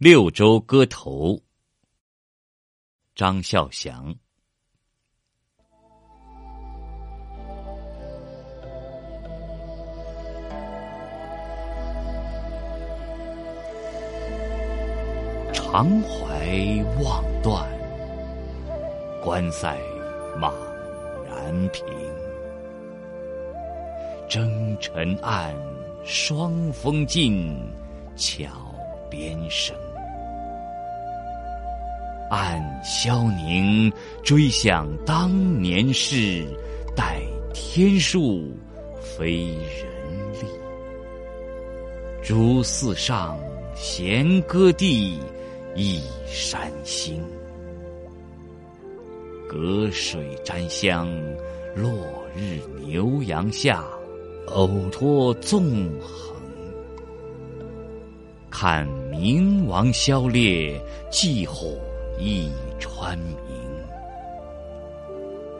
[0.00, 1.42] 六州歌头，
[3.16, 4.14] 张孝祥。
[15.52, 16.46] 长怀
[17.02, 17.68] 望断，
[19.20, 19.76] 关塞
[20.38, 20.54] 莽
[21.26, 21.84] 然平。
[24.28, 25.52] 征尘暗，
[26.04, 27.52] 霜风尽，
[28.14, 28.48] 巧
[29.10, 29.76] 边生。
[32.30, 33.90] 暗萧凝，
[34.22, 36.46] 追想当年事，
[36.94, 37.22] 待
[37.54, 38.54] 天数，
[39.00, 40.46] 非人力。
[42.22, 43.38] 竹寺上，
[43.74, 45.18] 弦歌地，
[45.74, 47.22] 一山星。
[49.48, 51.08] 隔水沾香，
[51.74, 51.90] 落
[52.36, 53.82] 日牛羊下，
[54.48, 56.36] 偶托纵横。
[58.50, 60.78] 看明王消烈，
[61.10, 61.78] 祭火。
[62.20, 62.50] 一
[62.80, 63.36] 川明，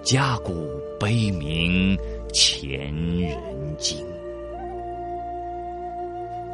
[0.03, 0.53] 家鼓
[0.99, 1.97] 悲鸣
[2.33, 3.39] 前人
[3.79, 4.05] 惊。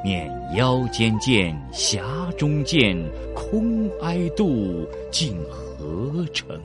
[0.05, 2.95] 念腰间剑，匣中剑，
[3.35, 6.61] 空哀度，竟何成？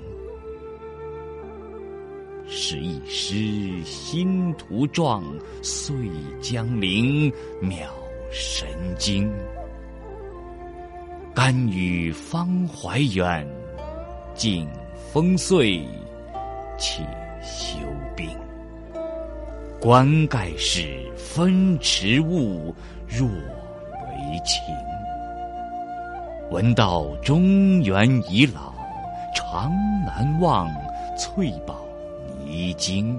[2.45, 5.23] 是一诗心图壮，
[5.61, 5.95] 遂
[6.41, 7.87] 江陵，渺
[8.31, 8.67] 神
[8.97, 9.31] 经。
[11.41, 13.47] 甘与方怀远，
[14.35, 14.67] 尽
[15.09, 15.81] 风岁，
[16.77, 17.01] 且
[17.41, 17.77] 休
[18.13, 18.27] 兵。
[19.79, 22.75] 关盖是分池物，
[23.07, 24.61] 若为情。
[26.51, 28.73] 闻道中原已老，
[29.33, 29.71] 常
[30.05, 30.69] 难忘
[31.17, 31.79] 翠宝
[32.43, 33.17] 泥晶。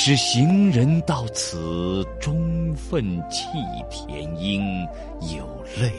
[0.00, 3.48] 使行人到此，终愤弃
[3.90, 4.62] 田英，
[5.36, 5.44] 有
[5.76, 5.92] 泪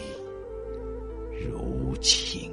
[1.46, 2.50] 如倾。